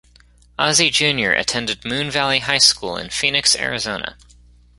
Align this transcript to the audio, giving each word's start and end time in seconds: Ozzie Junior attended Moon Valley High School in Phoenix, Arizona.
Ozzie 0.57 0.89
Junior 0.89 1.31
attended 1.33 1.85
Moon 1.85 2.09
Valley 2.09 2.39
High 2.39 2.57
School 2.57 2.97
in 2.97 3.11
Phoenix, 3.11 3.55
Arizona. 3.55 4.17